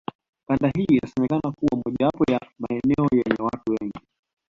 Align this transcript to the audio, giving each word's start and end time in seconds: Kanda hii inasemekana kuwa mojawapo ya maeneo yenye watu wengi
Kanda 0.47 0.71
hii 0.75 0.83
inasemekana 0.83 1.51
kuwa 1.59 1.81
mojawapo 1.85 2.23
ya 2.31 2.39
maeneo 2.59 3.07
yenye 3.11 3.35
watu 3.43 3.71
wengi 3.71 3.99